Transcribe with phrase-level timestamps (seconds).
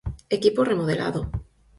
[0.37, 1.21] Equipo remodelado.